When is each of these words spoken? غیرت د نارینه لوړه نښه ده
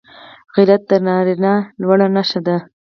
غیرت 0.53 0.81
د 0.89 0.91
نارینه 1.07 1.53
لوړه 1.81 2.07
نښه 2.15 2.39
ده 2.47 2.57